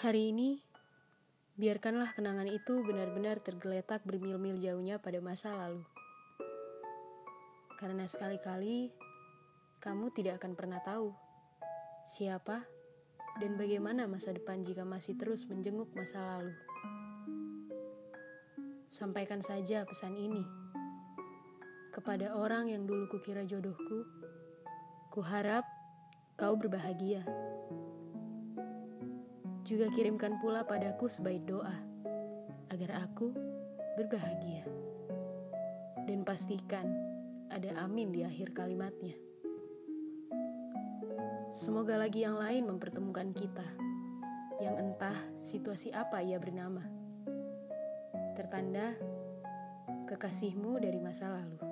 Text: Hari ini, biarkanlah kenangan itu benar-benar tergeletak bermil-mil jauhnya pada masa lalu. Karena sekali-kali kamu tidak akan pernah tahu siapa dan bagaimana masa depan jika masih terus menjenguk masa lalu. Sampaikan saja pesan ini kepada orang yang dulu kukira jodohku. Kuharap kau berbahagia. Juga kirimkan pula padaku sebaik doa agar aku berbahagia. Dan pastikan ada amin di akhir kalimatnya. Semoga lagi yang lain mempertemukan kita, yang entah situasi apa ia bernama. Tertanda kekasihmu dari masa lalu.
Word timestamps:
Hari 0.00 0.32
ini, 0.32 0.56
biarkanlah 1.60 2.16
kenangan 2.16 2.48
itu 2.48 2.80
benar-benar 2.80 3.36
tergeletak 3.36 4.00
bermil-mil 4.08 4.56
jauhnya 4.56 4.96
pada 4.96 5.20
masa 5.20 5.52
lalu. 5.52 5.84
Karena 7.76 8.08
sekali-kali 8.08 8.88
kamu 9.76 10.08
tidak 10.16 10.40
akan 10.40 10.56
pernah 10.56 10.80
tahu 10.80 11.12
siapa 12.08 12.64
dan 13.44 13.60
bagaimana 13.60 14.08
masa 14.08 14.32
depan 14.32 14.64
jika 14.64 14.88
masih 14.88 15.20
terus 15.20 15.44
menjenguk 15.44 15.92
masa 15.92 16.16
lalu. 16.40 16.56
Sampaikan 18.88 19.44
saja 19.44 19.84
pesan 19.84 20.16
ini 20.16 20.48
kepada 21.92 22.32
orang 22.40 22.72
yang 22.72 22.88
dulu 22.88 23.04
kukira 23.12 23.44
jodohku. 23.44 24.08
Kuharap 25.12 25.68
kau 26.40 26.56
berbahagia. 26.56 27.20
Juga 29.70 29.86
kirimkan 29.86 30.42
pula 30.42 30.66
padaku 30.66 31.06
sebaik 31.06 31.46
doa 31.46 31.70
agar 32.74 33.06
aku 33.06 33.30
berbahagia. 33.94 34.66
Dan 36.10 36.26
pastikan 36.26 36.90
ada 37.54 37.86
amin 37.86 38.10
di 38.10 38.26
akhir 38.26 38.50
kalimatnya. 38.50 39.14
Semoga 41.54 42.02
lagi 42.02 42.26
yang 42.26 42.34
lain 42.34 42.66
mempertemukan 42.66 43.30
kita, 43.30 43.62
yang 44.58 44.74
entah 44.74 45.14
situasi 45.38 45.94
apa 45.94 46.18
ia 46.18 46.42
bernama. 46.42 46.82
Tertanda 48.34 48.98
kekasihmu 50.10 50.82
dari 50.82 50.98
masa 50.98 51.30
lalu. 51.30 51.69